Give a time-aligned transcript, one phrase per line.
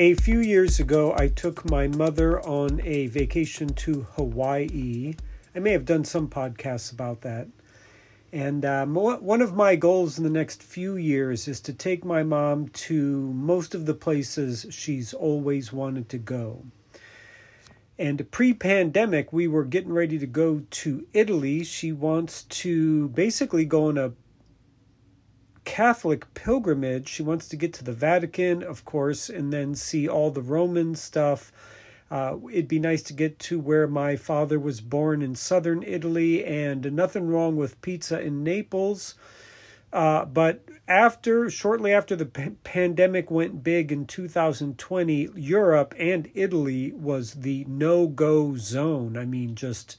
[0.00, 5.14] A few years ago, I took my mother on a vacation to Hawaii.
[5.54, 7.48] I may have done some podcasts about that.
[8.32, 12.22] And um, one of my goals in the next few years is to take my
[12.22, 16.64] mom to most of the places she's always wanted to go.
[17.98, 21.62] And pre pandemic, we were getting ready to go to Italy.
[21.62, 24.14] She wants to basically go on a
[25.64, 27.08] Catholic pilgrimage.
[27.08, 30.94] She wants to get to the Vatican, of course, and then see all the Roman
[30.94, 31.52] stuff.
[32.10, 36.44] Uh, it'd be nice to get to where my father was born in southern Italy,
[36.44, 39.14] and nothing wrong with pizza in Naples.
[39.92, 46.92] Uh, but after, shortly after the p- pandemic went big in 2020, Europe and Italy
[46.92, 49.16] was the no go zone.
[49.16, 49.96] I mean, just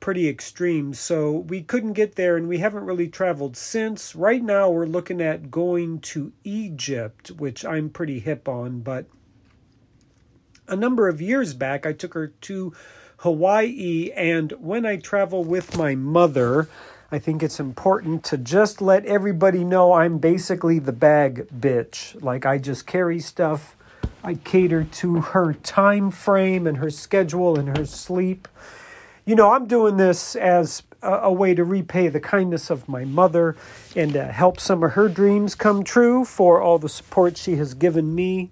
[0.00, 0.94] pretty extreme.
[0.94, 4.14] So we couldn't get there and we haven't really traveled since.
[4.14, 9.06] Right now we're looking at going to Egypt, which I'm pretty hip on, but
[10.68, 12.72] a number of years back I took her to
[13.18, 16.68] Hawaii and when I travel with my mother,
[17.10, 22.20] I think it's important to just let everybody know I'm basically the bag bitch.
[22.20, 23.76] Like I just carry stuff.
[24.24, 28.48] I cater to her time frame and her schedule and her sleep
[29.26, 33.04] you know, I'm doing this as a, a way to repay the kindness of my
[33.04, 33.56] mother
[33.96, 38.14] and help some of her dreams come true for all the support she has given
[38.14, 38.50] me.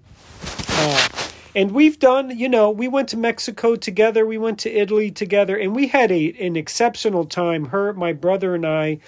[0.69, 1.07] Uh,
[1.55, 5.55] and we've done, you know, we went to Mexico together, we went to Italy together,
[5.57, 7.67] and we had a an exceptional time.
[7.67, 8.99] Her, my brother, and I,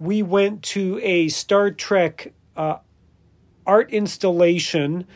[0.00, 2.78] we went to a Star Trek uh,
[3.64, 5.06] art installation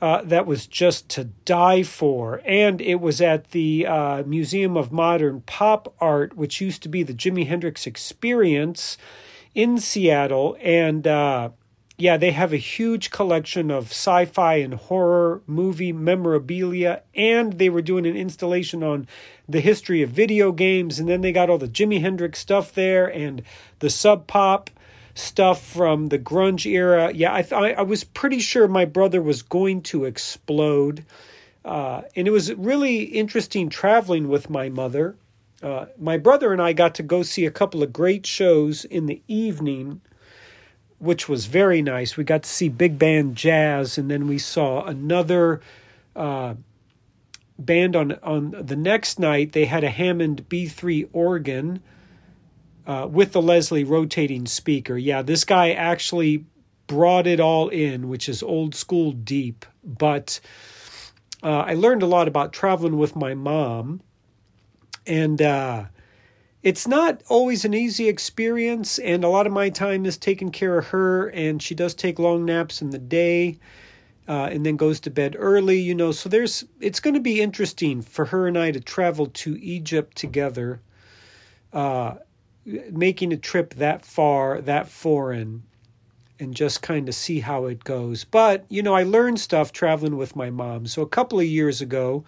[0.00, 2.42] uh, that was just to die for.
[2.44, 7.02] And it was at the uh, Museum of Modern Pop Art, which used to be
[7.02, 8.98] the Jimi Hendrix Experience
[9.54, 10.56] in Seattle.
[10.60, 11.50] And uh,
[11.96, 17.02] yeah, they have a huge collection of sci fi and horror movie memorabilia.
[17.14, 19.06] And they were doing an installation on
[19.48, 20.98] the history of video games.
[20.98, 23.42] And then they got all the Jimi Hendrix stuff there and
[23.78, 24.68] the Sub Pop
[25.16, 27.10] stuff from the grunge era.
[27.12, 31.04] Yeah, I th- I was pretty sure my brother was going to explode.
[31.64, 35.16] Uh, and it was really interesting traveling with my mother.
[35.62, 39.06] Uh, my brother and I got to go see a couple of great shows in
[39.06, 40.02] the evening,
[40.98, 42.16] which was very nice.
[42.16, 45.62] We got to see big band jazz, and then we saw another
[46.14, 46.54] uh,
[47.58, 49.52] band on on the next night.
[49.52, 51.82] They had a Hammond B3 organ
[52.86, 54.96] uh, with the Leslie rotating speaker.
[54.96, 56.44] Yeah, this guy actually
[56.86, 59.66] brought it all in, which is old school deep.
[59.84, 60.40] But
[61.42, 64.02] uh, I learned a lot about traveling with my mom,
[65.06, 65.84] and uh,
[66.62, 68.98] it's not always an easy experience.
[68.98, 72.18] And a lot of my time is taking care of her, and she does take
[72.18, 73.58] long naps in the day.
[74.28, 76.10] Uh, and then goes to bed early, you know.
[76.10, 80.16] So there's, it's going to be interesting for her and I to travel to Egypt
[80.16, 80.80] together.
[81.72, 82.16] Uh,
[82.66, 85.62] making a trip that far, that foreign,
[86.38, 88.24] and just kind of see how it goes.
[88.24, 90.86] But, you know, I learned stuff traveling with my mom.
[90.86, 92.24] So a couple of years ago,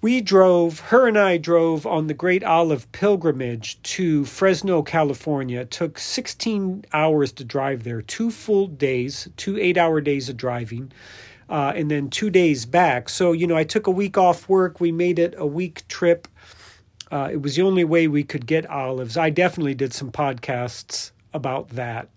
[0.00, 5.60] we drove, her and I drove on the Great Olive Pilgrimage to Fresno, California.
[5.60, 10.36] It took 16 hours to drive there, two full days, two eight hour days of
[10.36, 10.92] driving.
[11.48, 13.08] Uh, and then two days back.
[13.08, 14.80] So, you know, I took a week off work.
[14.80, 16.26] We made it a week trip
[17.12, 19.18] uh, it was the only way we could get olives.
[19.18, 22.08] I definitely did some podcasts about that.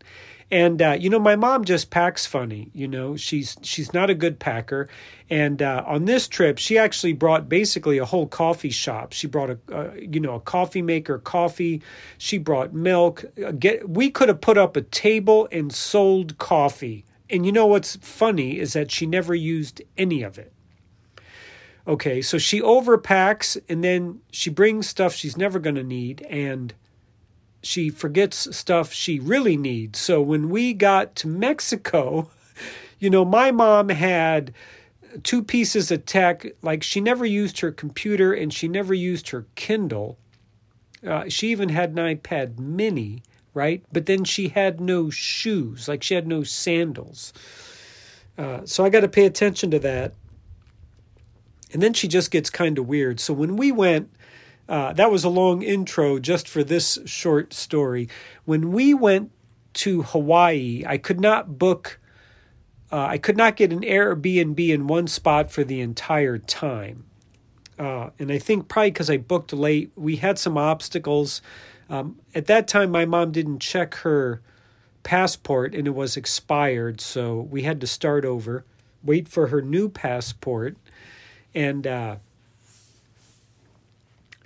[0.50, 2.70] And uh, you know, my mom just packs funny.
[2.74, 4.88] You know, she's she's not a good packer.
[5.30, 9.12] And uh, on this trip, she actually brought basically a whole coffee shop.
[9.12, 11.82] She brought a uh, you know a coffee maker, coffee.
[12.18, 13.26] She brought milk.
[13.44, 17.06] Uh, get we could have put up a table and sold coffee.
[17.30, 20.54] And you know what's funny is that she never used any of it.
[21.88, 26.74] Okay, so she overpacks and then she brings stuff she's never going to need and
[27.62, 30.00] she forgets stuff she really needs.
[30.00, 32.30] So when we got to Mexico,
[33.00, 34.54] you know, my mom had
[35.24, 36.46] two pieces of tech.
[36.62, 40.18] Like she never used her computer and she never used her Kindle.
[41.06, 43.22] Uh, she even had an iPad mini,
[43.54, 43.84] right?
[43.92, 47.32] But then she had no shoes, like she had no sandals.
[48.38, 50.14] Uh, so I got to pay attention to that.
[51.74, 53.20] And then she just gets kind of weird.
[53.20, 54.12] So when we went,
[54.68, 58.10] uh, that was a long intro just for this short story.
[58.46, 59.32] When we went
[59.76, 62.00] to Hawaii, I could not book,
[62.92, 67.06] uh, I could not get an Airbnb in one spot for the entire time.
[67.78, 71.42] Uh, and I think probably because I booked late, we had some obstacles.
[71.90, 74.42] Um, at that time, my mom didn't check her
[75.04, 78.66] passport and it was expired, so we had to start over
[79.06, 80.76] wait for her new passport,
[81.56, 82.16] and uh,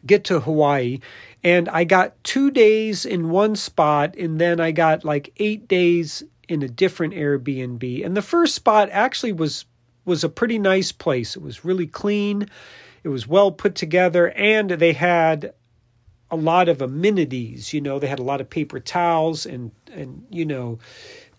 [0.05, 0.99] get to Hawaii.
[1.43, 6.23] And I got two days in one spot, and then I got like eight days
[6.47, 8.05] in a different Airbnb.
[8.05, 9.65] And the first spot actually was
[10.05, 11.35] was a pretty nice place.
[11.35, 12.49] It was really clean.
[13.03, 15.53] It was well put together, and they had
[16.31, 17.73] a lot of amenities.
[17.73, 20.79] You know, they had a lot of paper towels and and you know,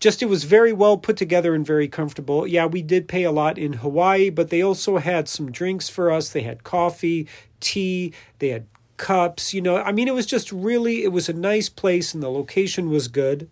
[0.01, 2.45] just it was very well put together and very comfortable.
[2.47, 6.11] Yeah, we did pay a lot in Hawaii, but they also had some drinks for
[6.11, 6.29] us.
[6.29, 7.27] They had coffee,
[7.59, 8.65] tea, they had
[8.97, 9.77] cups, you know.
[9.77, 13.07] I mean, it was just really it was a nice place and the location was
[13.07, 13.47] good.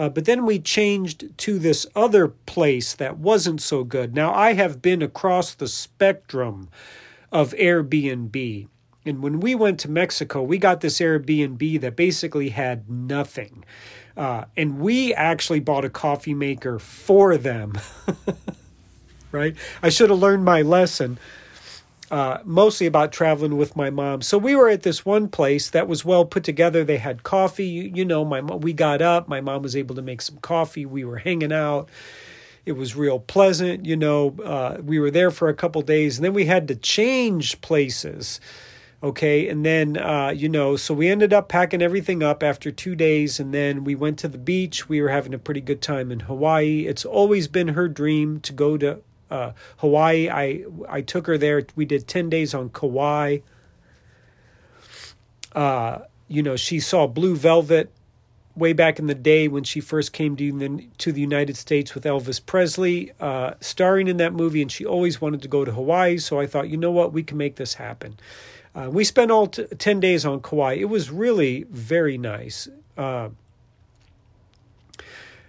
[0.00, 4.14] Uh, but then we changed to this other place that wasn't so good.
[4.14, 6.68] Now, I have been across the spectrum
[7.30, 8.66] of Airbnb.
[9.04, 13.64] And when we went to Mexico, we got this Airbnb that basically had nothing.
[14.16, 17.78] Uh, and we actually bought a coffee maker for them.
[19.32, 19.56] right?
[19.82, 21.18] I should have learned my lesson.
[22.10, 24.20] Uh, mostly about traveling with my mom.
[24.20, 26.84] So we were at this one place that was well put together.
[26.84, 27.64] They had coffee.
[27.64, 29.28] You, you know, my we got up.
[29.28, 30.84] My mom was able to make some coffee.
[30.84, 31.88] We were hanging out.
[32.66, 33.86] It was real pleasant.
[33.86, 36.74] You know, uh, we were there for a couple days, and then we had to
[36.74, 38.40] change places.
[39.02, 42.94] Okay, and then uh, you know, so we ended up packing everything up after two
[42.94, 44.88] days, and then we went to the beach.
[44.88, 46.86] We were having a pretty good time in Hawaii.
[46.86, 50.28] It's always been her dream to go to uh, Hawaii.
[50.30, 51.66] I I took her there.
[51.74, 53.38] We did ten days on Kauai.
[55.52, 55.98] Uh,
[56.28, 57.90] you know, she saw Blue Velvet
[58.54, 61.94] way back in the day when she first came to the, to the United States
[61.94, 65.72] with Elvis Presley, uh, starring in that movie, and she always wanted to go to
[65.72, 66.18] Hawaii.
[66.18, 68.18] So I thought, you know what, we can make this happen.
[68.74, 70.74] Uh, we spent all t- 10 days on Kauai.
[70.74, 72.68] It was really very nice.
[72.96, 73.30] Uh,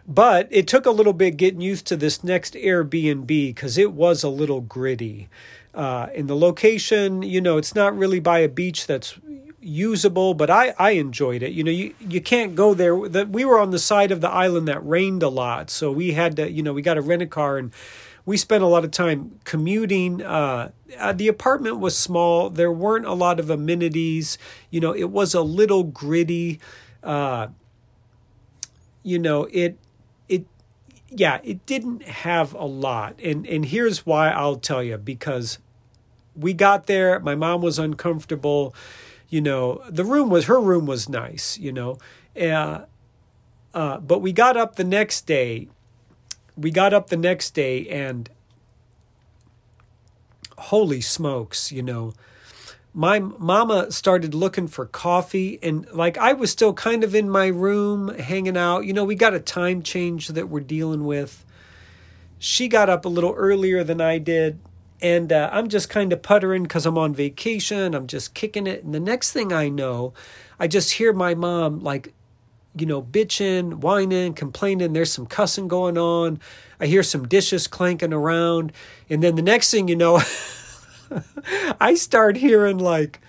[0.08, 4.24] but it took a little bit getting used to this next Airbnb because it was
[4.24, 5.30] a little gritty.
[5.74, 9.18] Uh, in the location, you know, it's not really by a beach that's
[9.60, 11.54] usable, but I, I enjoyed it.
[11.54, 13.08] You know, you, you can't go there.
[13.08, 15.70] The, we were on the side of the island that rained a lot.
[15.70, 17.72] So we had to, you know, we got to rent a car and
[18.26, 20.22] we spent a lot of time commuting.
[20.22, 20.72] Uh,
[21.14, 22.50] the apartment was small.
[22.50, 24.38] There weren't a lot of amenities.
[24.70, 26.60] You know, it was a little gritty.
[27.04, 27.48] Uh,
[29.04, 29.78] you know, it
[31.16, 33.20] yeah, it didn't have a lot.
[33.24, 35.60] And and here's why I'll tell you because
[36.36, 38.74] we got there, my mom was uncomfortable,
[39.30, 41.98] you know, the room was her room was nice, you know.
[42.40, 42.86] Uh,
[43.74, 45.68] uh, but we got up the next day.
[46.56, 48.30] We got up the next day and
[50.58, 52.14] holy smokes, you know,
[52.94, 57.48] my mama started looking for coffee and like I was still kind of in my
[57.48, 58.86] room hanging out.
[58.86, 61.44] You know, we got a time change that we're dealing with.
[62.38, 64.60] She got up a little earlier than I did
[65.02, 67.94] and uh, I'm just kind of puttering because I'm on vacation.
[67.94, 68.84] I'm just kicking it.
[68.84, 70.14] And the next thing I know,
[70.60, 72.14] I just hear my mom like,
[72.76, 74.94] you know, bitching, whining, complaining.
[74.94, 76.40] There's some cussing going on.
[76.80, 78.72] I hear some dishes clanking around.
[79.10, 80.22] And then the next thing you know,
[81.82, 83.20] I start hearing like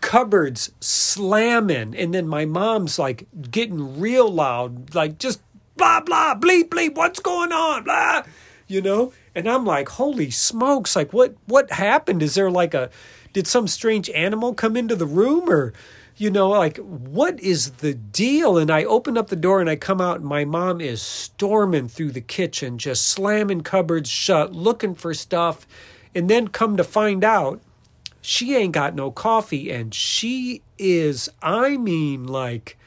[0.00, 5.40] cupboards slamming, and then my mom's like getting real loud, like just
[5.76, 6.94] blah blah bleep bleep.
[6.94, 7.84] What's going on?
[7.84, 8.24] Blah,
[8.68, 9.14] you know.
[9.34, 10.94] And I'm like, holy smokes!
[10.94, 12.22] Like what what happened?
[12.22, 12.90] Is there like a
[13.32, 15.72] did some strange animal come into the room or?
[16.16, 18.58] You know, like, what is the deal?
[18.58, 21.88] And I open up the door and I come out, and my mom is storming
[21.88, 25.66] through the kitchen, just slamming cupboards shut, looking for stuff.
[26.14, 27.60] And then come to find out,
[28.22, 32.78] she ain't got no coffee and she is, I mean, like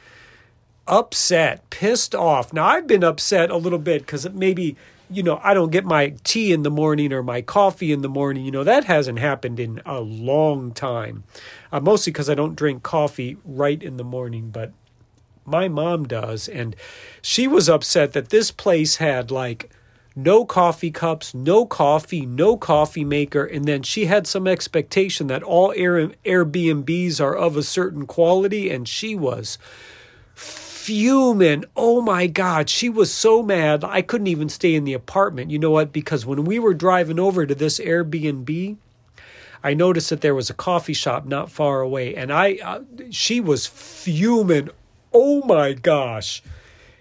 [0.88, 2.53] upset, pissed off.
[2.53, 4.77] Now, I've been upset a little bit because it maybe,
[5.09, 8.09] you know, I don't get my tea in the morning or my coffee in the
[8.09, 8.45] morning.
[8.45, 11.24] You know, that hasn't happened in a long time.
[11.71, 14.71] Uh, mostly because I don't drink coffee right in the morning, but
[15.45, 16.47] my mom does.
[16.47, 16.75] And
[17.21, 19.69] she was upset that this place had like
[20.15, 23.43] no coffee cups, no coffee, no coffee maker.
[23.43, 28.69] And then she had some expectation that all Air, Airbnbs are of a certain quality.
[28.69, 29.57] And she was
[30.86, 31.65] fuming.
[31.75, 32.70] Oh my God.
[32.70, 33.84] She was so mad.
[33.84, 35.51] I couldn't even stay in the apartment.
[35.51, 35.92] You know what?
[35.92, 38.77] Because when we were driving over to this Airbnb,
[39.63, 42.15] I noticed that there was a coffee shop not far away.
[42.15, 44.70] And I, uh, she was fuming.
[45.12, 46.44] Oh my gosh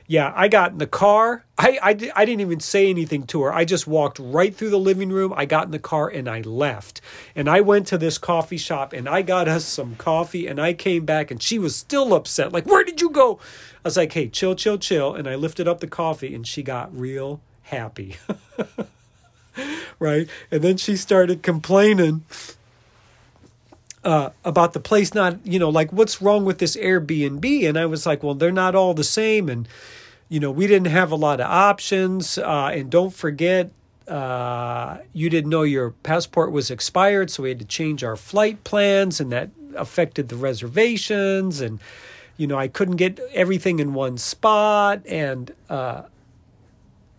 [0.06, 1.44] yeah, I got in the car.
[1.56, 3.52] I, I, I didn't even say anything to her.
[3.52, 5.32] I just walked right through the living room.
[5.34, 7.00] I got in the car and I left.
[7.34, 10.74] And I went to this coffee shop and I got us some coffee and I
[10.74, 12.52] came back and she was still upset.
[12.52, 13.38] Like, where did you go?
[13.84, 15.14] I was like, hey, chill, chill, chill.
[15.14, 18.16] And I lifted up the coffee and she got real happy.
[19.98, 20.28] right?
[20.50, 22.24] And then she started complaining
[24.04, 27.68] uh, about the place not, you know, like what's wrong with this Airbnb?
[27.68, 29.48] And I was like, well, they're not all the same.
[29.48, 29.66] And,
[30.28, 32.38] you know, we didn't have a lot of options.
[32.38, 33.70] Uh, and don't forget,
[34.06, 37.30] uh, you didn't know your passport was expired.
[37.30, 41.60] So we had to change our flight plans, and that affected the reservations.
[41.60, 41.80] And,
[42.36, 45.00] you know, I couldn't get everything in one spot.
[45.06, 46.02] And, uh,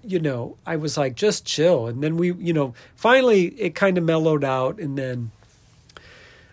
[0.04, 1.88] you know, I was like, just chill.
[1.88, 4.78] And then we, you know, finally it kind of mellowed out.
[4.80, 5.32] And then,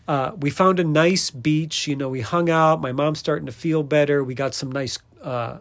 [0.09, 1.87] uh, we found a nice beach.
[1.87, 2.81] You know, we hung out.
[2.81, 4.23] My mom's starting to feel better.
[4.25, 5.59] We got some nice uh,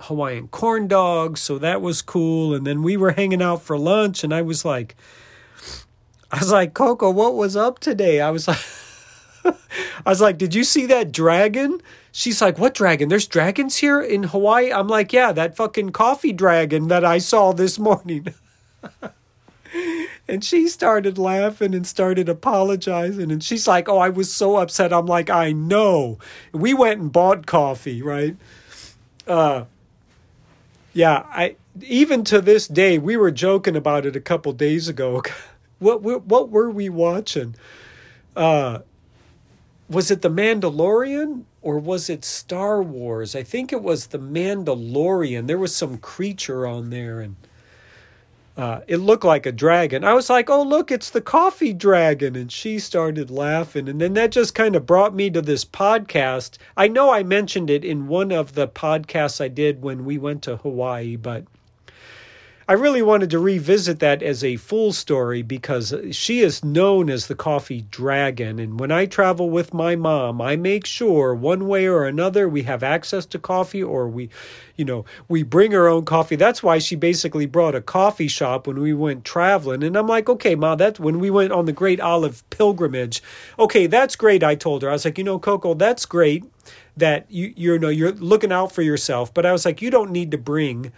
[0.00, 2.54] Hawaiian corn dogs, so that was cool.
[2.54, 4.96] And then we were hanging out for lunch, and I was like,
[6.30, 8.20] I was like, Coco, what was up today?
[8.20, 8.58] I was like,
[9.44, 11.80] I was like, did you see that dragon?
[12.10, 13.08] She's like, what dragon?
[13.08, 14.72] There's dragons here in Hawaii?
[14.72, 18.34] I'm like, yeah, that fucking coffee dragon that I saw this morning.
[20.28, 23.30] And she started laughing and started apologizing.
[23.30, 24.92] And she's like, Oh, I was so upset.
[24.92, 26.18] I'm like, I know.
[26.52, 28.36] We went and bought coffee, right?
[29.26, 29.64] Uh,
[30.94, 35.22] yeah, I even to this day, we were joking about it a couple days ago.
[35.78, 37.54] what, what, what were we watching?
[38.36, 38.80] Uh,
[39.88, 43.34] was it The Mandalorian or was it Star Wars?
[43.34, 45.46] I think it was The Mandalorian.
[45.46, 47.36] There was some creature on there and
[48.56, 50.04] uh, it looked like a dragon.
[50.04, 52.36] I was like, oh, look, it's the coffee dragon.
[52.36, 53.88] And she started laughing.
[53.88, 56.58] And then that just kind of brought me to this podcast.
[56.76, 60.42] I know I mentioned it in one of the podcasts I did when we went
[60.42, 61.44] to Hawaii, but
[62.72, 67.26] I really wanted to revisit that as a full story because she is known as
[67.26, 68.58] the coffee dragon.
[68.58, 72.62] And when I travel with my mom, I make sure one way or another we
[72.62, 74.30] have access to coffee or we,
[74.74, 76.34] you know, we bring our own coffee.
[76.34, 79.82] That's why she basically brought a coffee shop when we went traveling.
[79.82, 83.22] And I'm like, okay, Ma, that's when we went on the Great Olive Pilgrimage.
[83.58, 84.42] Okay, that's great.
[84.42, 86.46] I told her, I was like, you know, Coco, that's great
[86.96, 89.34] that you, you know, you're looking out for yourself.
[89.34, 90.90] But I was like, you don't need to bring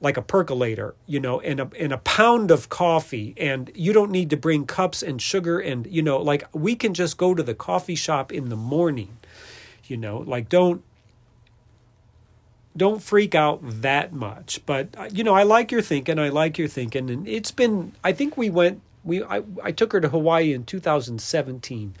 [0.00, 4.10] like a percolator, you know, and a and a pound of coffee, and you don't
[4.10, 7.42] need to bring cups and sugar, and you know, like we can just go to
[7.42, 9.16] the coffee shop in the morning,
[9.86, 10.82] you know, like don't
[12.76, 14.64] don't freak out that much.
[14.64, 16.18] But uh, you know, I like your thinking.
[16.18, 17.92] I like your thinking, and it's been.
[18.04, 18.80] I think we went.
[19.04, 21.94] We I I took her to Hawaii in 2017.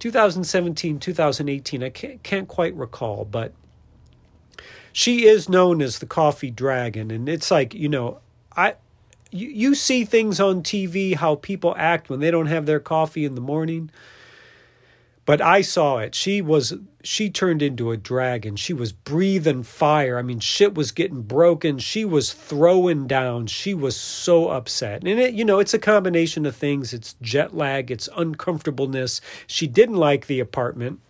[0.00, 3.52] 2017, 2018, I can't, can't quite recall, but
[4.94, 8.20] she is known as the coffee dragon and it's like you know
[8.56, 8.74] i
[9.32, 13.24] you, you see things on tv how people act when they don't have their coffee
[13.24, 13.90] in the morning.
[15.26, 16.14] But i saw it.
[16.14, 18.56] She was she turned into a dragon.
[18.56, 20.18] She was breathing fire.
[20.18, 21.78] I mean shit was getting broken.
[21.78, 23.46] She was throwing down.
[23.46, 25.02] She was so upset.
[25.02, 26.92] And it you know it's a combination of things.
[26.92, 27.90] It's jet lag.
[27.90, 29.20] It's uncomfortableness.
[29.46, 31.00] She didn't like the apartment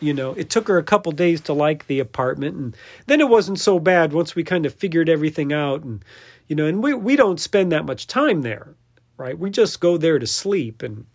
[0.00, 2.76] you know it took her a couple days to like the apartment and
[3.06, 6.04] then it wasn't so bad once we kind of figured everything out and
[6.48, 8.74] you know and we we don't spend that much time there
[9.20, 9.38] right?
[9.38, 11.06] We just go there to sleep and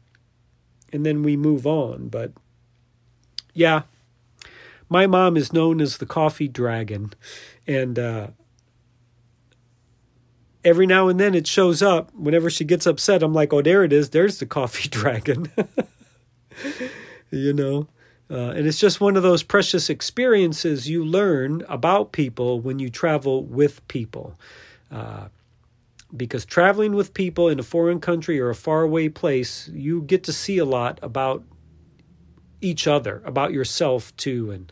[0.93, 2.31] and then we move on but
[3.53, 3.83] yeah.
[4.87, 7.13] My mom is known as the coffee dragon
[7.65, 8.27] and uh
[10.63, 12.13] every now and then it shows up.
[12.13, 14.11] Whenever she gets upset i'm like oh there it is.
[14.11, 15.51] There's the coffee dragon.
[17.31, 17.89] You know
[18.29, 22.89] uh, and it's just one of those precious experiences you learn about people when you
[22.89, 24.39] travel with people.
[24.91, 25.27] Uh,
[26.15, 30.33] because traveling with people in a foreign country or a faraway place, you get to
[30.33, 31.43] see a lot about
[32.61, 34.51] each other, about yourself too.
[34.51, 34.71] And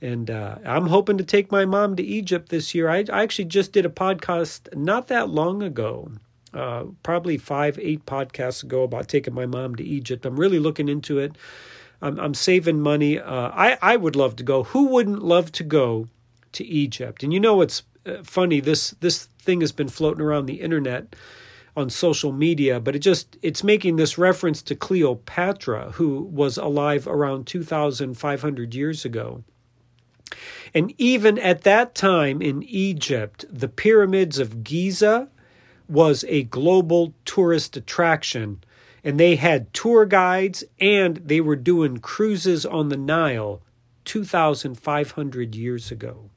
[0.00, 2.88] and uh, I'm hoping to take my mom to Egypt this year.
[2.88, 6.10] I, I actually just did a podcast not that long ago,
[6.52, 10.26] uh, probably five, eight podcasts ago about taking my mom to Egypt.
[10.26, 11.36] I'm really looking into it.
[12.02, 13.18] I'm, I'm saving money.
[13.18, 14.64] Uh, I, I would love to go.
[14.64, 16.08] Who wouldn't love to go
[16.52, 17.22] to Egypt?
[17.22, 18.60] And you know what's uh, funny?
[18.60, 21.14] This this thing has been floating around the internet
[21.76, 27.06] on social media, but it just it's making this reference to Cleopatra, who was alive
[27.06, 29.44] around 2,500 years ago.
[30.74, 35.28] And even at that time in Egypt, the pyramids of Giza
[35.88, 38.62] was a global tourist attraction
[39.04, 43.62] and they had tour guides and they were doing cruises on the Nile
[44.04, 46.30] 2,500 years ago.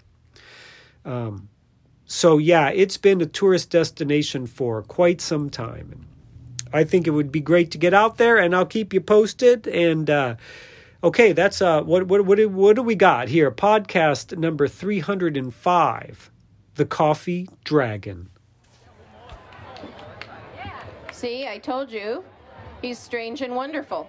[1.04, 1.50] Um,
[2.06, 6.06] so, yeah, it's been a tourist destination for quite some time.
[6.74, 9.68] I think it would be great to get out there, and I'll keep you posted.
[9.68, 10.36] And, uh,
[11.04, 13.50] okay, that's uh, what, what, what, what do we got here?
[13.50, 16.32] Podcast number 305
[16.76, 18.30] The Coffee Dragon.
[21.12, 22.24] See, I told you.
[22.86, 24.08] He's strange and wonderful.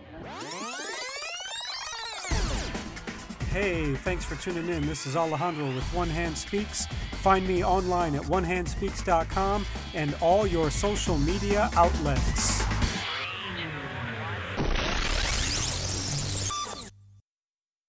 [3.51, 4.87] Hey, thanks for tuning in.
[4.87, 6.85] This is Alejandro with One Hand Speaks.
[7.23, 9.65] Find me online at onehandspeaks.com
[9.95, 12.66] and all your social media outlets.